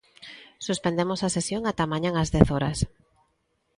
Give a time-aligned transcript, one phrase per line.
[0.67, 2.79] Suspendemos a sesión ata mañá ás dez horas.